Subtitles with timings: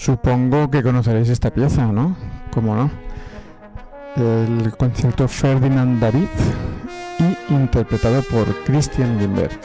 [0.00, 2.16] Supongo que conoceréis esta pieza, ¿no?
[2.54, 2.90] ¿Cómo no?
[4.16, 6.26] El concierto Ferdinand David
[7.18, 9.60] y interpretado por Christian Lindbergh.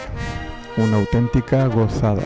[0.76, 2.22] Una auténtica gozada.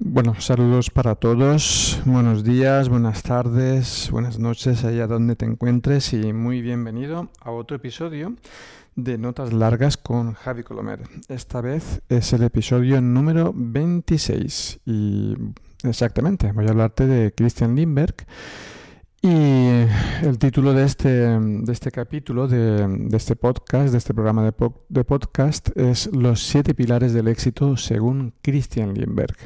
[0.00, 6.32] Bueno, saludos para todos, buenos días, buenas tardes, buenas noches allá donde te encuentres y
[6.32, 8.36] muy bienvenido a otro episodio
[8.94, 11.00] de Notas Largas con Javi Colomer.
[11.26, 15.34] Esta vez es el episodio número 26 y
[15.82, 18.24] exactamente voy a hablarte de Christian Lindbergh
[19.20, 24.52] y el título de este, de este capítulo, de, este podcast, de este programa de,
[24.52, 29.36] po de, podcast, es Los siete pilares del éxito según Christian Lindbergh.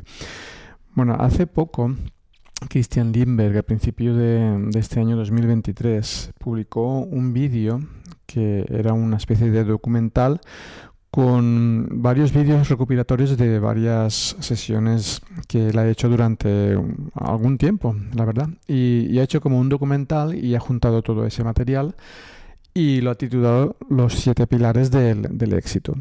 [0.94, 1.94] Bueno, hace poco
[2.68, 7.80] Christian Lindbergh, a principio de este año 2023, publicó un vídeo
[8.26, 10.40] que era una especie de documental
[11.12, 16.74] con varios vídeos recopilatorios de varias sesiones que él ha hecho durante
[17.12, 18.48] algún tiempo, la verdad.
[18.66, 21.96] Y, y, ha hecho como un documental y ha juntado todo ese material
[22.72, 25.94] y lo ha titulado Los siete pilares del, del éxito.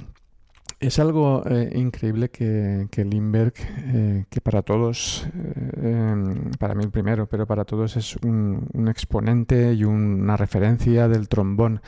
[0.79, 6.89] Es algo eh, increíble que, que Lindbergh, eh, que para todos, eh, para mí el
[6.89, 11.81] primero, pero para todos es un, un exponente y una referencia del trombón.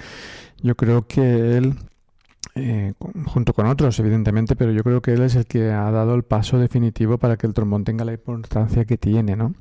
[0.62, 1.76] Yo creo que él
[2.56, 2.94] eh,
[3.26, 6.24] junto con otros, evidentemente, pero yo creo que él es el que ha dado el
[6.24, 9.54] paso definitivo para que el trombón tenga la importancia que tiene, ¿no?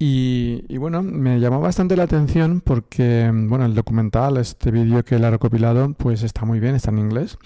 [0.00, 5.16] Y, y, bueno, me llamó bastante la atención porque, bueno, el documental, este vídeo que
[5.16, 7.36] él ha recopilado, pues está muy bien, está en inglés,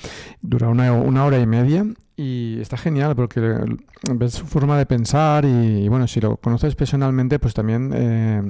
[0.43, 3.41] dura una, hora y media y está genial porque
[4.13, 8.43] ves su forma de pensar y, y bueno, si lo conoces personalmente, pues también eh,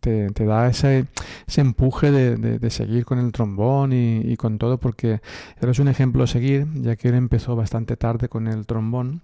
[0.00, 1.06] te, da ese,
[1.48, 5.22] ese empuje de, seguir con el trombón y, y con todo porque
[5.62, 9.22] él es un ejemplo a seguir, ya que él empezó bastante tarde con el trombón.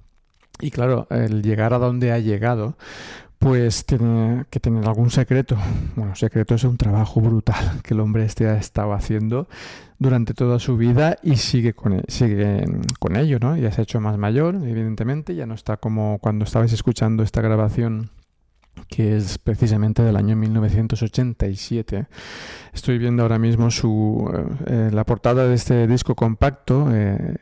[0.60, 2.76] Y claro, el llegar a donde ha llegado,
[3.42, 5.56] pues tiene que tener algún secreto.
[5.96, 9.48] Bueno, secreto es un trabajo brutal que el hombre este ha estado haciendo
[9.98, 12.64] durante toda su vida y sigue con, el, sigue
[13.00, 13.56] con ello, ¿no?
[13.56, 17.40] Ya se ha hecho más mayor, evidentemente, ya no está como cuando estabais escuchando esta
[17.40, 18.10] grabación
[18.88, 22.06] que es precisamente del año 1987.
[22.72, 24.30] Estoy viendo ahora mismo su
[24.66, 26.88] eh, la portada de este disco compacto.
[26.92, 27.36] Eh,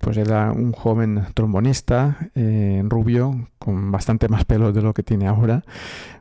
[0.00, 5.26] pues era un joven trombonista, eh, rubio, con bastante más pelo de lo que tiene
[5.26, 5.64] ahora,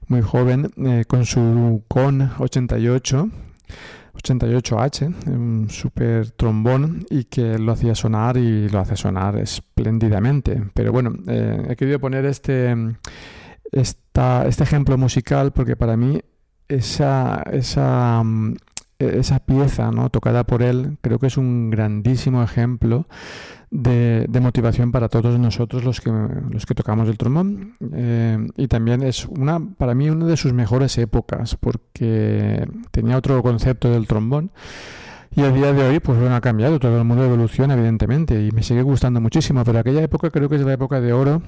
[0.07, 3.29] muy joven, eh, con su Con 88.
[4.21, 10.61] 88H, un super trombón y que lo hacía sonar y lo hace sonar espléndidamente.
[10.73, 12.75] Pero bueno, eh, he querido poner este,
[13.71, 16.21] esta, este ejemplo musical porque para mí
[16.67, 18.23] esa, esa,
[18.99, 20.09] esa pieza ¿no?
[20.09, 23.07] tocada por él creo que es un grandísimo ejemplo
[23.71, 28.67] de, de motivación para todos nosotros los que, los que tocamos el trombón eh, y
[28.67, 34.07] también es una para mí una de sus mejores épocas porque tenía otro concepto del
[34.07, 34.51] trombón
[35.35, 38.51] y a día de hoy, pues bueno, ha cambiado, todo el mundo evoluciona, evidentemente, y
[38.51, 41.43] me sigue gustando muchísimo, pero aquella época creo que es la época de oro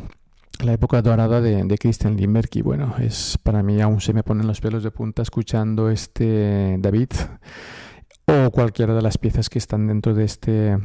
[0.60, 4.24] la época dorada de, de Christian Lindbergh y bueno, es para mí aún se me
[4.24, 7.10] ponen los pelos de punta escuchando este David
[8.26, 10.78] o cualquiera de las piezas que están dentro de este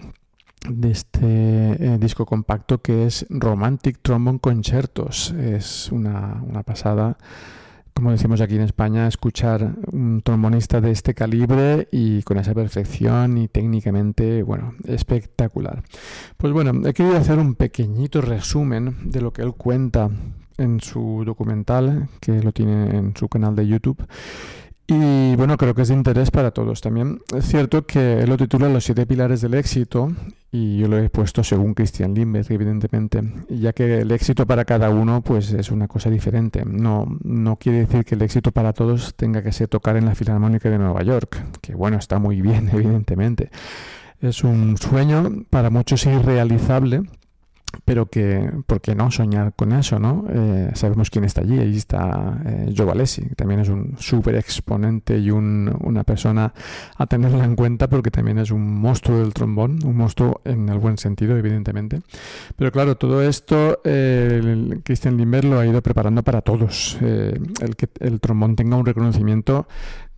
[0.68, 5.30] de este eh, disco compacto que es Romantic Trombone Concertos.
[5.32, 7.18] Es una, una pasada
[7.96, 13.38] como decimos aquí en España, escuchar un trombonista de este calibre y con esa perfección
[13.38, 15.82] y técnicamente, bueno, espectacular.
[16.36, 20.10] Pues bueno, he querido hacer un pequeñito resumen de lo que él cuenta
[20.58, 24.06] en su documental, que lo tiene en su canal de YouTube.
[24.88, 26.80] Y bueno, creo que es de interés para todos.
[26.80, 30.12] También es cierto que él lo titula Los siete pilares del éxito
[30.52, 34.90] y yo lo he puesto según Christian Limberg, evidentemente, ya que el éxito para cada
[34.90, 36.62] uno pues es una cosa diferente.
[36.64, 40.14] No, no quiere decir que el éxito para todos tenga que ser tocar en la
[40.14, 43.50] Filarmónica de Nueva York, que bueno, está muy bien, evidentemente.
[44.20, 47.02] Es un sueño para muchos irrealizable
[47.86, 50.26] pero que, ¿por qué no soñar con eso, no?
[50.28, 54.34] Eh, sabemos quién está allí, ahí está eh, Joe Valesi, que también es un súper
[54.34, 56.52] exponente y un, una persona
[56.96, 60.78] a tenerla en cuenta porque también es un monstruo del trombón, un monstruo en el
[60.78, 62.00] buen sentido, evidentemente.
[62.56, 67.76] Pero claro, todo esto eh, Christian Limber lo ha ido preparando para todos, eh, el
[67.76, 69.68] que el trombón tenga un reconocimiento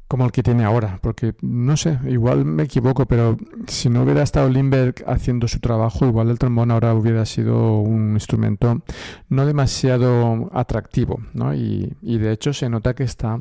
[0.08, 4.22] como el que tiene ahora, porque no sé, igual me equivoco, pero si no hubiera
[4.22, 8.80] estado Lindbergh haciendo su trabajo, igual el trombón ahora hubiera sido un instrumento
[9.28, 11.54] no demasiado atractivo, ¿no?
[11.54, 13.40] Y, y de hecho se nota que está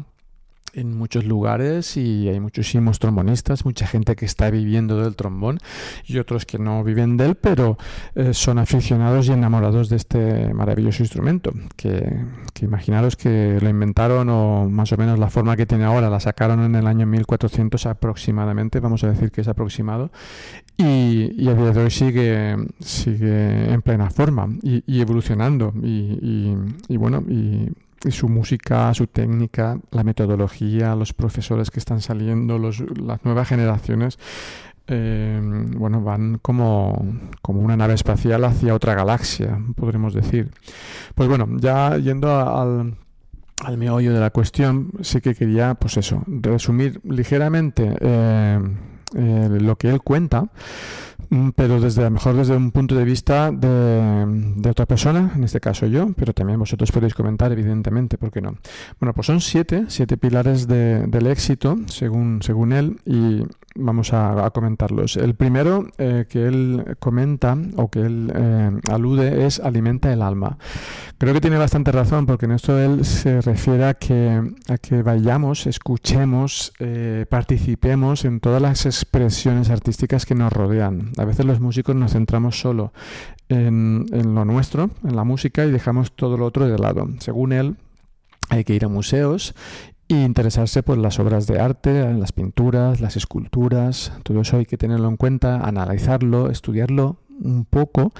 [0.73, 5.59] en muchos lugares y hay muchísimos trombonistas, mucha gente que está viviendo del trombón
[6.05, 7.77] y otros que no viven de él, pero
[8.15, 12.25] eh, son aficionados y enamorados de este maravilloso instrumento, que,
[12.61, 16.63] imaginaros que lo inventaron o más o menos la forma que tiene ahora la sacaron
[16.63, 20.11] en el año 1400 aproximadamente, vamos a decir que es aproximado,
[20.77, 26.55] y, y a día de hoy sigue, sigue en plena forma y, evolucionando y,
[26.87, 27.71] y bueno, y
[28.03, 33.47] y su música, su técnica, la metodología, los profesores que están saliendo, los, las nuevas
[33.47, 34.19] generaciones,
[34.87, 35.41] eh,
[35.75, 40.49] bueno, van como, como una nave espacial hacia otra galaxia, podremos decir.
[41.13, 42.95] Pues bueno, ya yendo al,
[43.63, 48.59] al meollo de la cuestión, sí que quería, pues eso, resumir ligeramente eh,
[49.15, 50.49] eh, lo que él cuenta
[51.55, 55.59] pero desde a lo mejor desde un punto de vista de, otra persona, en este
[55.59, 58.57] caso yo, pero también vosotros podéis comentar, evidentemente, ¿por qué no?
[58.99, 63.43] Bueno, pues son siete, siete pilares del éxito, según, según él, y
[63.77, 65.17] vamos a, comentarlos.
[65.17, 70.57] El primero eh, que él comenta o que él eh, alude es alimenta el alma.
[71.17, 75.01] Creo que tiene bastante razón porque en esto él se refiere a que, a que
[75.01, 81.11] vayamos, escuchemos, eh, participemos en todas las expresiones artísticas que nos rodean.
[81.17, 82.93] A veces los músicos nos centramos solo
[83.49, 87.07] en, en lo nuestro, en la música, y dejamos todo lo otro de lado.
[87.19, 87.75] Según él,
[88.49, 89.55] hay que ir a museos
[90.07, 94.77] y interesarse por las obras de arte, las pinturas, las esculturas, todo eso hay que
[94.77, 98.13] tenerlo en cuenta, analizarlo, estudiarlo un poco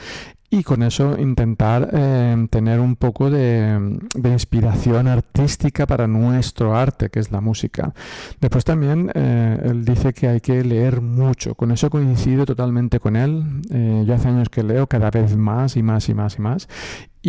[0.49, 7.19] y con eso intentar eh, tener un poco de, inspiración artística para nuestro arte, que
[7.19, 7.93] es la música.
[8.39, 11.55] Después también eh, él dice que hay que leer mucho.
[11.55, 13.61] Con eso coincido totalmente con él.
[13.71, 16.69] Eh, yo hace años que leo cada vez más y más y más y más.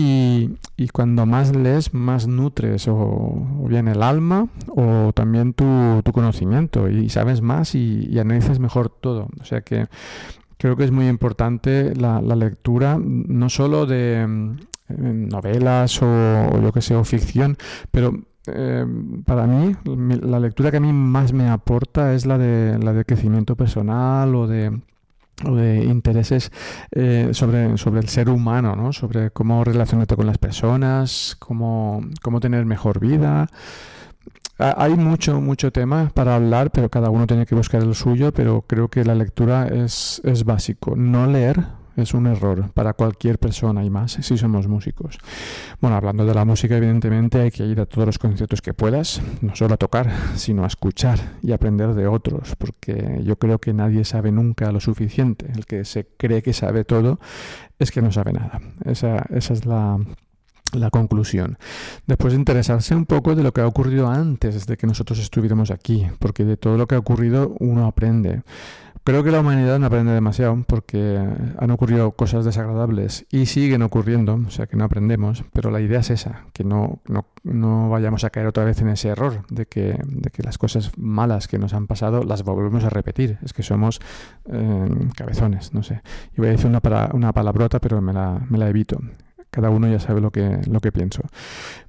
[0.00, 0.50] Y,
[0.92, 7.42] cuando más lees, más nutres o, bien el alma o también tu, conocimiento y sabes
[7.42, 9.28] más y, analizas mejor todo.
[9.40, 9.88] O sea que
[10.56, 16.80] creo que es muy importante la, lectura, no solo de mm, novelas o, yo que
[16.80, 17.56] sé, o ficción,
[17.90, 18.12] pero
[18.46, 18.86] eh,
[19.26, 19.74] para mí
[20.22, 24.32] la lectura que a mí más me aporta es la de la de crecimiento personal
[24.36, 24.80] o de o
[25.44, 26.50] de intereses
[26.90, 28.92] eh, sobre, sobre el ser humano, ¿no?
[28.92, 33.48] sobre cómo relacionarte con las personas, cómo, cómo tener mejor vida.
[34.58, 38.62] Hay mucho, mucho tema para hablar, pero cada uno tiene que buscar el suyo, pero
[38.62, 40.96] creo que la lectura es, es básico.
[40.96, 41.64] No leer
[42.02, 45.18] es un error para cualquier persona y más si somos músicos.
[45.80, 49.20] Bueno, hablando de la música, evidentemente hay que ir a todos los conciertos que puedas,
[49.40, 53.72] no solo a tocar, sino a escuchar y aprender de otros, porque yo creo que
[53.72, 55.50] nadie sabe nunca lo suficiente.
[55.54, 57.18] El que se cree que sabe todo
[57.78, 58.60] es que no sabe nada.
[58.84, 59.98] Esa, esa es la,
[60.72, 61.58] la conclusión.
[62.06, 66.06] Después interesarse un poco de lo que ha ocurrido antes de que nosotros estuviéramos aquí,
[66.18, 68.42] porque de todo lo que ha ocurrido uno aprende.
[69.08, 71.18] Creo que la humanidad no aprende demasiado porque
[71.56, 76.00] han ocurrido cosas desagradables y siguen ocurriendo, o sea que no aprendemos, pero la idea
[76.00, 77.00] es esa, que no,
[77.42, 80.92] no, vayamos a caer otra vez en ese error de que, de que, las cosas
[80.98, 83.98] malas que nos han pasado las volvemos a repetir, es que somos
[84.52, 86.02] eh, cabezones, no sé.
[86.36, 86.82] Y voy a decir una,
[87.14, 89.00] una palabrota, pero me la, me la evito
[89.50, 91.22] cada uno ya sabe lo que, lo que pienso.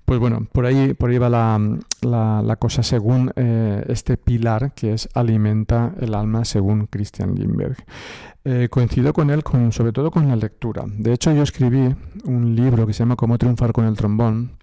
[0.05, 1.59] Pues bueno, por ahí, por ahí va la,
[2.01, 7.77] la, cosa según eh, este pilar que es alimenta el alma según Christian Lindbergh.
[8.43, 10.85] Eh, coincido con él con, sobre todo con la lectura.
[10.87, 14.57] De hecho, yo escribí un libro que se llama Cómo triunfar con el trombón.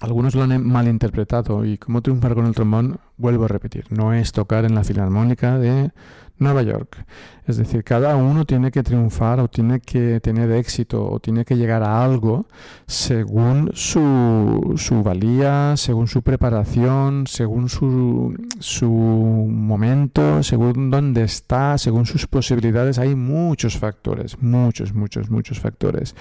[0.00, 4.32] Algunos lo han malinterpretado y cómo triunfar con el trombón, vuelvo a repetir, no es
[4.32, 5.92] tocar en la filarmónica de
[6.38, 7.04] Nueva York.
[7.46, 11.56] Es decir, cada uno tiene que triunfar o tiene que tener éxito o tiene que
[11.56, 12.46] llegar a algo
[12.86, 22.06] según su, su valía, según su preparación, según su, su momento, según dónde está, según
[22.06, 22.98] sus posibilidades.
[22.98, 26.14] Hay muchos factores, muchos, muchos, muchos factores.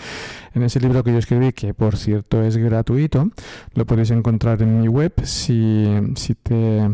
[0.54, 3.30] En ese libro que yo escribí, que por cierto es gratuito,
[3.76, 6.92] lo podéis encontrar en mi web si, si te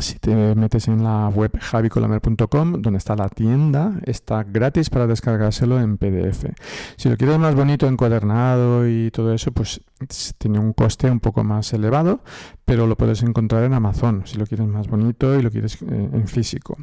[0.00, 5.80] si te metes en la web javicolamer.com, donde está la tienda, está gratis para descargárselo
[5.80, 6.46] en PDF.
[6.96, 9.82] Si lo quieres más bonito, encuadernado y todo eso, pues
[10.38, 12.20] tiene un coste un poco más elevado,
[12.64, 16.08] pero lo puedes encontrar en Amazon, si lo quieres más bonito y lo quieres eh,
[16.12, 16.76] en físico.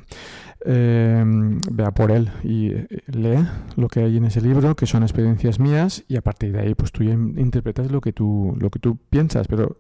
[0.66, 3.48] Em, vea por él y eh, lee
[3.78, 6.76] lo que hay en ese libro, que son experiencias mías, y a partir de ahí,
[6.76, 9.78] pues tú ya interpretas lo que tú, lo que tú piensas, pero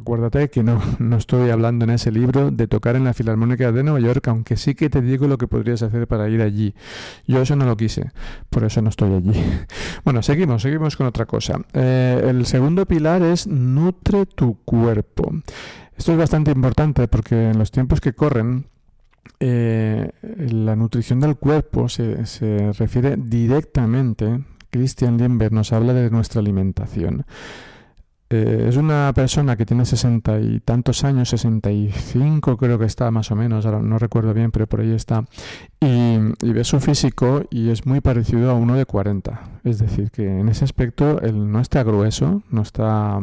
[0.00, 3.82] Acuérdate que no, no estoy hablando en ese libro de tocar en la Filarmónica de
[3.82, 6.74] Nueva York, aunque sí que te digo lo que podrías hacer para ir allí.
[7.26, 8.10] Yo eso no lo quise,
[8.48, 9.32] por eso no estoy allí.
[10.04, 11.60] Bueno, seguimos, seguimos con otra cosa.
[11.74, 15.30] Eh, el segundo pilar es nutre tu cuerpo.
[15.96, 18.66] Esto es bastante importante porque en los tiempos que corren,
[19.40, 26.40] eh, la nutrición del cuerpo se, se refiere directamente, Christian Limber nos habla de nuestra
[26.40, 27.26] alimentación.
[28.32, 33.32] Eh, es una persona que tiene sesenta y tantos años, 65 creo que está más
[33.32, 35.24] o menos, ahora no recuerdo bien, pero por ahí está.
[35.80, 39.60] Y, ve su físico y es muy parecido a uno de 40.
[39.64, 43.18] Es decir, que en ese aspecto él no está grueso, no está,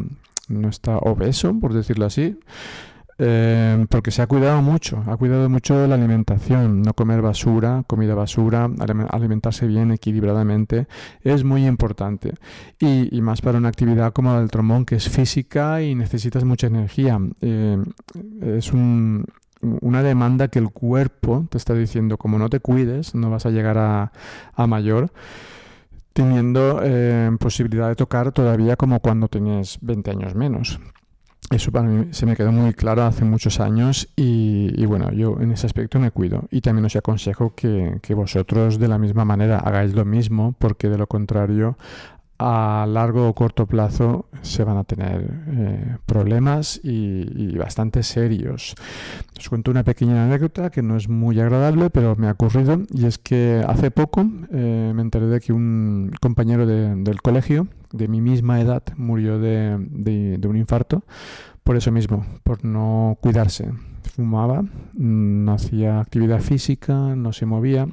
[0.50, 2.38] no está obeso, por decirlo así.
[3.20, 8.14] Eh, porque se ha cuidado mucho, ha cuidado mucho la alimentación, no comer basura, comida
[8.14, 8.70] basura,
[9.10, 10.88] alimentarse bien equilibradamente,
[11.24, 12.34] es muy importante.
[12.80, 16.68] Y, más para una actividad como la del trombón, que es física y necesitas mucha
[16.68, 17.20] energía.
[17.42, 17.84] Eh,
[18.42, 23.46] es una demanda que el cuerpo te está diciendo, como no te cuides, no vas
[23.46, 24.12] a llegar a,
[24.68, 25.12] mayor
[26.14, 30.80] teniendo eh, posibilidad de tocar todavía como cuando tenías 20 años menos.
[31.50, 35.52] Eso para mí se me quedó muy claro hace muchos años y, bueno, yo en
[35.52, 36.44] ese aspecto me cuido.
[36.52, 40.90] Y también os aconsejo que, que, vosotros de la misma manera hagáis lo mismo porque
[40.90, 41.78] de lo contrario
[42.40, 48.76] a largo o corto plazo se van a tener eh, problemas y, bastante serios.
[49.38, 53.06] Os cuento una pequeña anécdota que no es muy agradable, pero me ha ocurrido y
[53.06, 58.22] es que hace poco eh, me enteré de que un compañero del colegio de mi
[58.22, 61.04] misma edad murió de, de un infarto
[61.64, 63.74] por eso mismo, por no cuidarse.
[64.16, 64.64] Fumaba,
[64.94, 67.90] no hacía actividad física, no se movía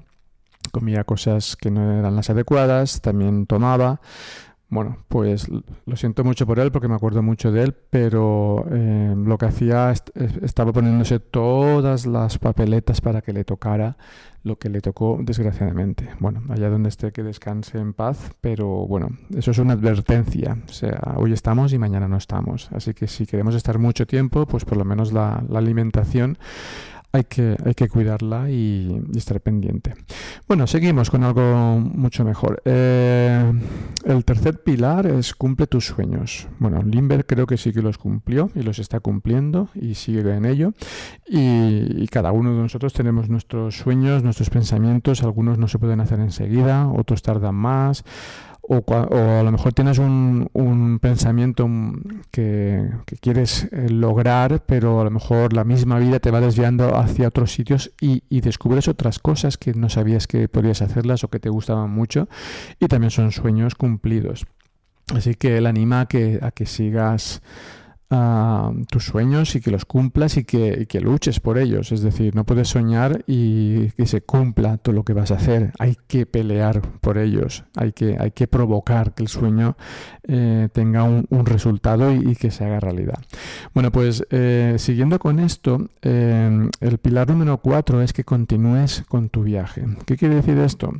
[0.72, 4.00] comía cosas que no eran las adecuadas, también tomaba.
[4.74, 5.46] Bueno, pues
[5.86, 9.46] lo siento mucho por él porque me acuerdo mucho de él, pero eh, lo que
[9.46, 9.92] hacía
[10.42, 13.96] estaba poniéndose todas las papeletas para que le tocara
[14.42, 16.08] lo que le tocó desgraciadamente.
[16.18, 20.58] Bueno, allá donde esté que descanse en paz, pero bueno, eso es una advertencia.
[20.68, 22.68] O sea, hoy estamos y mañana no estamos.
[22.72, 26.36] Así que si queremos estar mucho tiempo, pues por lo menos la, la alimentación
[27.14, 29.94] hay que, hay que cuidarla y, estar pendiente.
[30.48, 32.60] Bueno, seguimos con algo mucho mejor.
[32.64, 33.52] Eh,
[34.04, 36.48] el tercer pilar es cumple tus sueños.
[36.58, 40.44] Bueno, Limber creo que sí que los cumplió y los está cumpliendo y sigue en
[40.44, 40.72] ello.
[41.28, 45.22] Y, cada uno de nosotros tenemos nuestros sueños, nuestros pensamientos.
[45.22, 48.04] Algunos no se pueden hacer enseguida, otros tardan más
[48.68, 51.68] o, a lo mejor tienes un, un pensamiento
[52.30, 52.90] que,
[53.20, 57.52] quieres eh, lograr, pero a lo mejor la misma vida te va desviando hacia otros
[57.52, 61.50] sitios y, y, descubres otras cosas que no sabías que podías hacerlas o que te
[61.50, 62.28] gustaban mucho
[62.80, 64.46] y también son sueños cumplidos.
[65.14, 67.42] Así que él anima a que, a que sigas
[68.88, 71.92] tus sueños y que los cumplas y que, luches por ellos.
[71.92, 75.72] Es decir, no puedes soñar y que se cumpla todo lo que vas a hacer.
[75.78, 77.64] Hay que pelear por ellos.
[77.76, 79.76] Hay que, hay que provocar que el sueño
[80.26, 83.18] eh, tenga un, resultado y, que se haga realidad.
[83.74, 89.28] Bueno, pues eh, siguiendo con esto, eh, el pilar número cuatro es que continúes con
[89.28, 89.84] tu viaje.
[90.06, 90.90] ¿Qué quiere decir esto?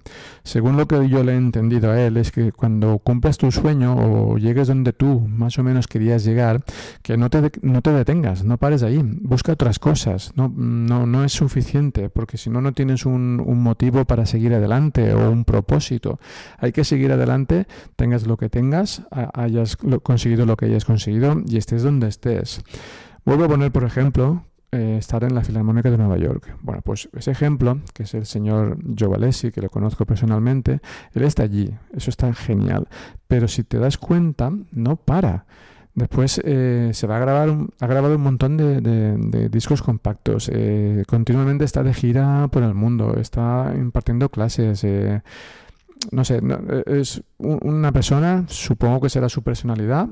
[0.43, 3.97] Según lo que yo le he entendido a él, es que cuando cumplas tu sueño
[3.97, 6.63] o llegues donde tú más o menos querías llegar,
[7.05, 11.23] que no te, no te detengas, no pares ahí, busca otras cosas, no, no, no
[11.23, 15.45] es suficiente, porque si no, no tienes un, un, motivo para seguir adelante o un
[15.45, 16.19] propósito.
[16.57, 19.03] Hay que seguir adelante, tengas lo que tengas,
[19.35, 22.63] hayas conseguido lo que hayas conseguido y estés donde estés.
[23.27, 24.43] Vuelvo a poner, por ejemplo,
[24.73, 26.57] eh, estar en la Filarmónica de Nueva York.
[26.63, 30.81] Bueno, pues ese ejemplo, que es el señor Joe Valesi, que lo conozco personalmente,
[31.13, 32.89] él está allí, eso está genial.
[33.29, 35.45] Pero si te das cuenta, no para
[35.95, 40.51] Después eh, se va a grabar, ha grabado un montón de, discos compactos.
[40.53, 44.83] Eh, continuamente está de gira por el mundo, está impartiendo clases.
[44.83, 45.23] Eh,
[46.11, 46.41] no sé,
[46.87, 50.09] es una persona, supongo que será su personalidad,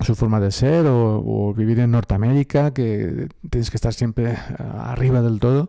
[0.00, 5.40] su forma de ser o, vivir en Norteamérica, que tienes que estar siempre arriba del
[5.40, 5.68] todo,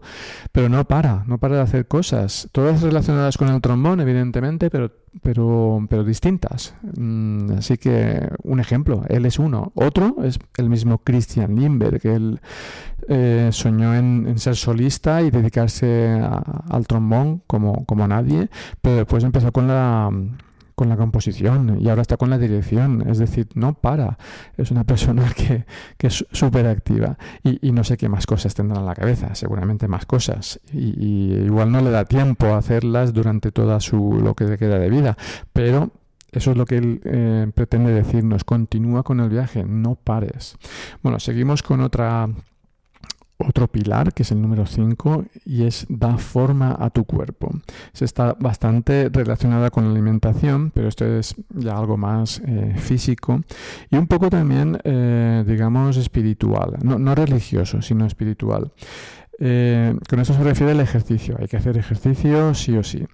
[0.51, 4.91] pero no para, no para de hacer cosas, todas relacionadas con el trombón, evidentemente, pero,
[5.21, 6.75] pero, pero distintas.
[6.97, 9.71] Mm, así que un ejemplo, él es uno.
[9.75, 12.39] Otro es el mismo Christian Limber, que él
[13.09, 16.21] eh, soñó en, ser solista y dedicarse
[16.69, 18.49] al trombón como, como nadie,
[18.81, 20.11] pero después empezó con la
[20.75, 23.07] con la composición y ahora está con la dirección.
[23.07, 24.17] Es decir, no para.
[24.57, 25.65] Es una persona que,
[25.99, 29.35] es súper activa y, no sé qué más cosas tendrá en la cabeza.
[29.35, 30.59] Seguramente más cosas.
[30.73, 34.79] Y, igual no le da tiempo a hacerlas durante toda su lo que le queda
[34.79, 35.17] de vida.
[35.53, 35.91] Pero
[36.31, 38.43] eso es lo que él eh, pretende decirnos.
[38.43, 40.57] Continúa con el viaje, no pares.
[41.01, 42.29] Bueno, seguimos con otra
[43.47, 47.51] otro pilar, que es el número 5, y es da forma a tu cuerpo.
[47.93, 53.41] Se está bastante relacionada con la alimentación, pero esto es ya algo más eh, físico
[53.89, 56.77] y un poco también, eh, digamos, espiritual.
[56.83, 58.71] No, religioso, sino espiritual.
[59.39, 61.35] Eh, con esto se refiere al ejercicio.
[61.39, 63.05] Hay que hacer ejercicio sí o sí.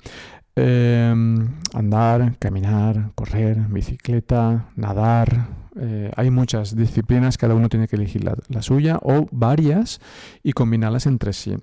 [0.57, 5.47] Andar, caminar, correr, bicicleta, nadar,
[5.79, 10.01] eh, hay muchas disciplinas, cada uno tiene que elegir la, suya o varias
[10.43, 11.55] y combinarlas entre sí.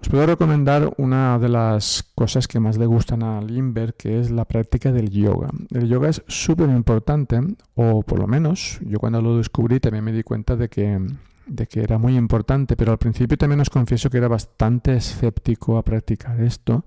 [0.00, 4.30] Os puedo recomendar una de las cosas que más le gustan a Limber, que es
[4.30, 5.50] la práctica del yoga.
[5.70, 7.40] El yoga es súper importante,
[7.74, 11.00] o por lo menos yo cuando lo descubrí también me di cuenta de que
[11.46, 15.78] de que era muy importante, pero al principio también os confieso que era bastante escéptico
[15.78, 16.84] a practicar esto,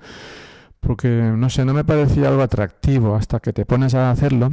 [0.82, 4.50] porque no sé, no me parecía algo atractivo hasta que te pones a hacerlo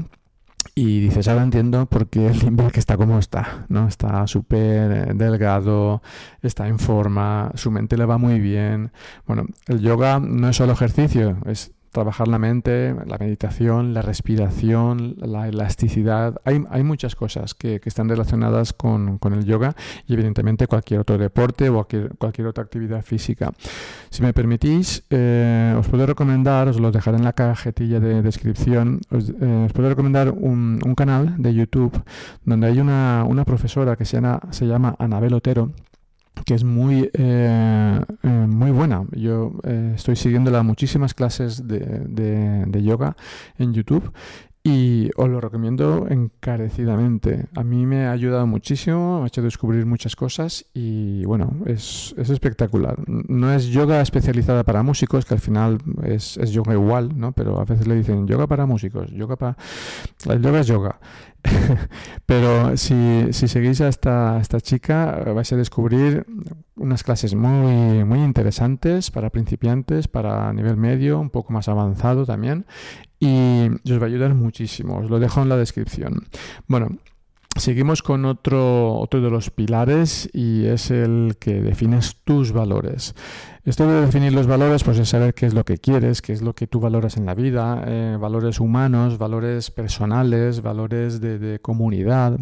[0.75, 3.89] y dices, ahora entiendo por qué el que está como está, ¿no?
[3.89, 6.03] Está súper eh, delgado,
[6.43, 8.93] está en forma, su mente le va muy bien.
[9.27, 15.17] Bueno, el yoga no es solo ejercicio, es trabajar la mente, la meditación, la respiración,
[15.19, 16.41] la elasticidad.
[16.45, 19.75] Hay, hay muchas cosas que, están relacionadas con, el yoga
[20.07, 21.87] y evidentemente cualquier otro deporte o
[22.19, 23.53] cualquier, otra actividad física.
[24.11, 29.01] Si me permitís, eh, os puedo recomendar, os lo dejaré en la cajetilla de descripción,
[29.11, 32.01] os, eh, puedo recomendar un, canal de YouTube
[32.45, 35.73] donde hay una, profesora que se llama Anabel Otero
[36.45, 39.05] que es muy, eh, eh, muy buena.
[39.13, 43.17] Yo eh, estoy siguiéndola muchísimas clases de, de, yoga
[43.59, 44.13] en YouTube
[44.63, 47.47] y os lo recomiendo encarecidamente.
[47.55, 52.15] A mí me ha ayudado muchísimo, me ha hecho descubrir muchas cosas y bueno, es,
[52.19, 52.99] es espectacular.
[53.07, 57.33] No es yoga especializada para músicos, que al final es, es, yoga igual, ¿no?
[57.33, 59.57] Pero a veces le dicen yoga para músicos, yoga para...
[60.29, 61.01] El yoga es yoga.
[62.27, 66.27] Pero si, si, seguís a esta, esta chica vais a descubrir
[66.77, 72.67] unas clases muy, muy interesantes para principiantes, para nivel medio, un poco más avanzado también
[73.21, 74.99] y os va a ayudar muchísimo.
[74.99, 76.27] Os lo dejo en la descripción.
[76.67, 76.99] Bueno,
[77.59, 83.15] Seguimos con otro, otro de los pilares y es el que defines tus valores.
[83.65, 86.41] Esto de definir los valores, pues es saber qué es lo que quieres, qué es
[86.41, 92.39] lo que tú valoras en la vida, eh, valores humanos, valores personales, valores de, comunidad.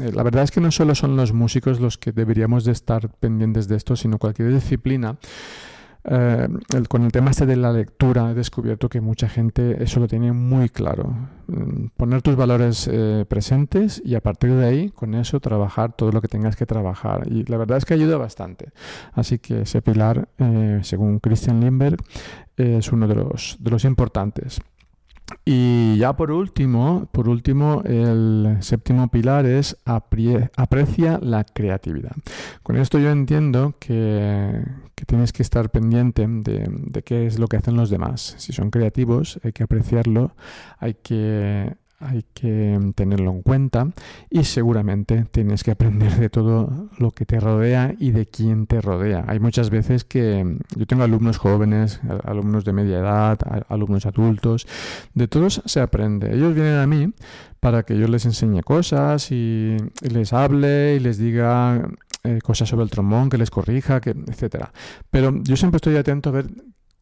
[0.00, 3.10] Eh, la verdad es que no solo son los músicos los que deberíamos de estar
[3.16, 5.18] pendientes de esto, sino cualquier disciplina
[6.04, 6.48] eh,
[6.88, 10.32] con el tema este de la lectura he descubierto que mucha gente eso lo tiene
[10.32, 11.14] muy claro.
[11.46, 16.10] Mm, poner tus valores eh, presentes y a partir de ahí, con eso, trabajar todo
[16.10, 17.28] lo que tengas que trabajar.
[17.30, 18.72] Y la verdad es que ayuda bastante.
[19.12, 21.98] Así que ese pilar, eh, según Christian Limberg,
[22.56, 24.60] es uno de los, de los importantes.
[25.44, 32.12] Y ya por último, por último, el séptimo pilar es aprecia la creatividad.
[32.62, 34.62] Con esto yo entiendo que,
[35.06, 38.36] tienes que estar pendiente de, de, qué es lo que hacen los demás.
[38.38, 40.36] Si son creativos, hay que apreciarlo,
[40.78, 43.88] hay que hay que tenerlo en cuenta
[44.30, 48.80] y seguramente tienes que aprender de todo lo que te rodea y de quién te
[48.80, 49.24] rodea.
[49.28, 53.38] Hay muchas veces que yo tengo alumnos jóvenes, alumnos de media edad,
[53.68, 54.66] alumnos adultos,
[55.14, 56.34] de todos se aprende.
[56.34, 57.12] Ellos vienen a mí
[57.60, 61.88] para que yo les enseñe cosas y, les hable y les diga
[62.24, 64.72] eh, cosas sobre el trombón, que les corrija, que, etcétera.
[65.10, 66.46] Pero yo siempre estoy atento a ver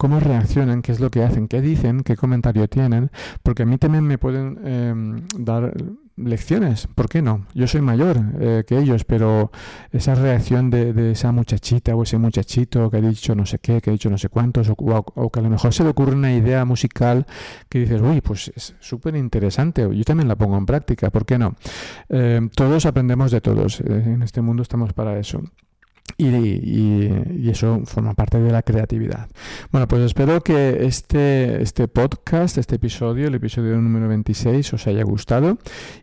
[0.01, 3.11] cómo reaccionan, qué es lo que hacen, qué dicen, qué comentario tienen,
[3.43, 5.75] porque a mí también me pueden em, dar
[6.17, 7.45] lecciones, ¿por qué no?
[7.53, 9.53] Yo soy mayor eh, que ellos, pero
[9.93, 13.91] esa reacción de, esa muchachita o ese muchachito que ha dicho no sé qué, que
[13.91, 16.65] ha dicho no sé cuántos, o, que a lo mejor se le ocurre una idea
[16.65, 17.27] musical
[17.69, 21.37] que dices, uy, pues es súper interesante, yo también la pongo en práctica, ¿por qué
[21.37, 21.57] no?
[22.09, 25.43] Eh, todos aprendemos de todos, en este mundo estamos para eso.
[26.17, 29.29] Y, eso forma parte de la creatividad.
[29.73, 35.03] Bueno, pues espero que este, este podcast, este episodio, el episodio número 26, os haya
[35.03, 35.59] gustado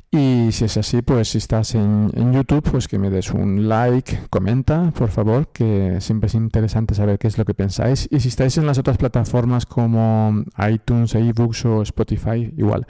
[0.10, 4.22] y si es así, pues si estás en, YouTube, pues que me des un like,
[4.30, 8.08] comenta, por favor, que siempre es interesante saber qué es lo que pensáis.
[8.10, 12.88] Y si estáis en las otras plataformas como iTunes, eBooks o Spotify, igual,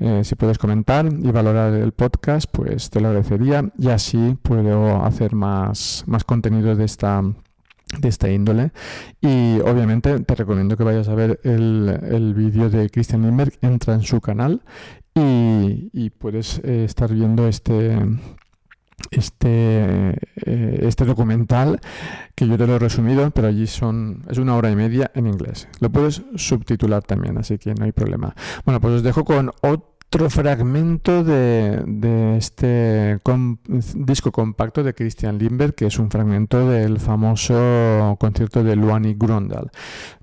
[0.00, 3.70] eh, si puedes comentar y valorar el podcast, pues te lo agradecería.
[3.78, 7.22] Y así puedo hacer más, más contenido de esta
[8.00, 8.72] de esta índole.
[9.20, 13.94] Y obviamente te recomiendo que vayas a ver el, el vídeo de Christian Lindbergh entra
[13.94, 14.62] en su canal
[15.16, 17.98] y, puedes eh, estar viendo este
[19.10, 21.80] este eh, este documental
[22.34, 25.26] que yo te lo he resumido pero allí son es una hora y media en
[25.26, 29.50] inglés lo puedes subtitular también así que no hay problema bueno pues os dejo con
[29.60, 33.20] otro fragmento de, de este
[33.94, 39.70] disco compacto de Christian Lindbergh, que es un fragmento del famoso concierto de Luani Grundal.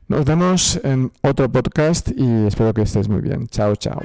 [0.08, 3.48] Nos vemos en otro podcast y espero que estés muy bien.
[3.48, 4.02] Chao, chao.